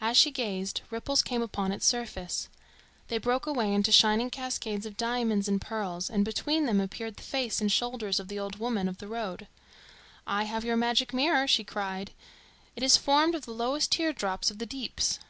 As 0.00 0.16
she 0.16 0.32
gazed, 0.32 0.80
ripples 0.90 1.22
came 1.22 1.40
upon 1.40 1.70
its 1.70 1.86
surface. 1.86 2.48
They 3.06 3.16
broke 3.18 3.46
away 3.46 3.72
into 3.72 3.92
shining 3.92 4.28
cascades 4.28 4.84
of 4.86 4.96
diamonds 4.96 5.46
and 5.46 5.60
pearls, 5.60 6.10
and 6.10 6.24
between 6.24 6.66
them 6.66 6.80
appeared 6.80 7.14
the 7.16 7.22
face 7.22 7.60
and 7.60 7.70
shoulders 7.70 8.18
of 8.18 8.26
the 8.26 8.40
old 8.40 8.56
woman 8.58 8.88
of 8.88 8.98
the 8.98 9.06
road. 9.06 9.46
"I 10.26 10.42
have 10.50 10.64
your 10.64 10.76
magic 10.76 11.14
mirror," 11.14 11.46
she 11.46 11.62
cried. 11.62 12.10
"It 12.74 12.82
is 12.82 12.96
formed 12.96 13.36
of 13.36 13.44
the 13.46 13.52
lowest 13.54 13.92
teardrops 13.92 14.50
of 14.50 14.58
the 14.58 14.66
Deeps." 14.66 15.20